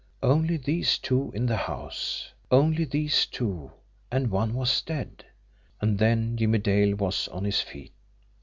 Only 0.23 0.57
these 0.57 0.97
two 0.97 1.31
in 1.35 1.45
the 1.45 1.55
house! 1.55 2.31
Only 2.49 2.85
these 2.85 3.27
two 3.27 3.71
and 4.11 4.31
one 4.31 4.55
was 4.55 4.81
dead! 4.81 5.25
And 5.79 5.99
then 5.99 6.37
Jimmie 6.37 6.57
Dale 6.57 6.95
was 6.95 7.27
on 7.27 7.43
his 7.43 7.61
feet. 7.61 7.93